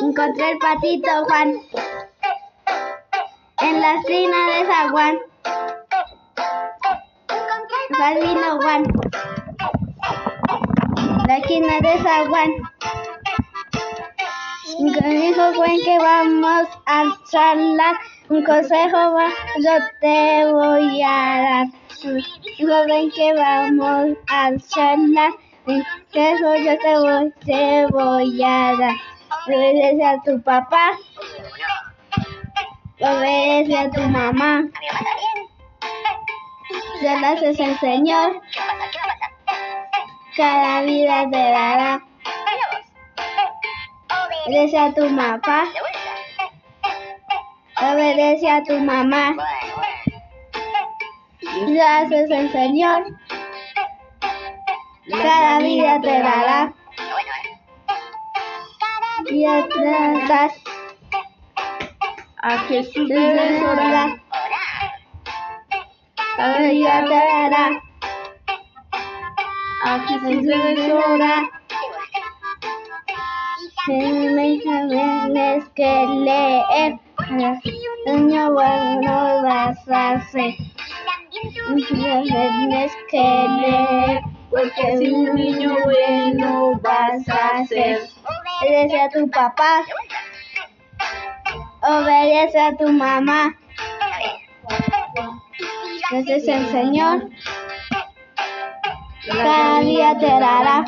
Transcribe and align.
Encontré 0.00 0.50
el 0.50 0.58
patito 0.58 1.24
Juan 1.26 1.54
en 3.60 3.80
la 3.80 3.94
esquina 3.94 4.36
de 4.48 4.66
San 4.66 4.90
Juan. 4.90 5.18
Juan, 8.60 8.84
la 11.26 11.36
esquina 11.38 11.80
de 11.80 12.02
San 12.02 12.28
Juan. 12.28 12.50
Con 14.76 15.54
Juan 15.54 15.78
que 15.84 15.98
vamos 15.98 16.68
a 16.86 17.04
charlar, 17.30 17.96
un 18.28 18.44
consejo 18.44 19.12
más 19.12 19.32
yo 19.58 19.72
te 20.00 20.52
voy 20.52 21.02
a 21.02 21.42
dar. 21.42 21.81
Dijo 22.02 22.84
ven 22.88 23.12
que 23.12 23.32
vamos 23.32 24.16
a 24.28 24.50
charlar. 24.68 25.30
Consejo 25.64 26.56
yo 26.56 26.76
te 26.78 26.98
voy, 26.98 27.32
te 27.46 27.86
voy 27.86 28.42
a 28.42 28.74
dar. 28.76 28.96
Obedece 29.46 30.04
a 30.04 30.20
tu 30.22 30.42
papá. 30.42 30.98
Obedece 32.98 33.78
a 33.78 33.90
tu 33.90 34.00
mamá. 34.00 34.64
Haces 37.24 37.60
el 37.60 37.78
Señor. 37.78 38.42
Cada 40.36 40.82
vida 40.82 41.30
te 41.30 41.38
dará. 41.38 42.04
Obedece 44.48 44.78
a 44.78 44.92
tu 44.92 45.16
papá. 45.16 45.68
Obedece 47.80 48.50
a 48.50 48.62
tu 48.64 48.76
mamá. 48.80 49.36
Ya 51.68 51.98
haces 51.98 52.30
el 52.30 52.50
Señor. 52.50 53.04
Cada 55.10 55.58
vida 55.58 56.00
te 56.00 56.18
dará. 56.18 56.74
Y 59.30 59.44
atrás 59.44 60.52
A 62.38 62.58
Jesús 62.58 63.08
debes 63.08 63.62
orar. 63.62 64.20
Cada 66.36 66.58
vida 66.58 67.04
te 67.04 67.14
dará. 67.14 67.82
A 69.84 69.98
Jesús 70.00 70.42
debes 70.42 70.92
orar. 70.92 71.50
Tienes 73.86 75.68
que 75.76 76.06
leer. 76.08 76.98
Niño 78.06 78.52
bueno 78.52 79.42
vas 79.42 79.88
a 79.88 80.20
ser. 80.30 80.71
Tienes 81.32 82.92
que 83.10 83.48
leer. 83.60 84.20
Porque 84.50 84.98
si 84.98 85.10
un 85.10 85.34
niño 85.34 85.76
bueno 85.84 86.78
vas 86.82 87.26
a 87.28 87.64
ser. 87.66 88.00
Obedece 88.60 89.00
a 89.00 89.08
tu 89.08 89.30
papá. 89.30 89.82
Obedece 91.82 92.60
a 92.60 92.76
tu 92.76 92.88
mamá. 92.92 93.56
Es 96.12 96.48
el 96.48 96.70
Señor. 96.70 97.30
Cada 99.26 99.80
día 99.80 100.18
te 100.18 100.26
dará. 100.26 100.84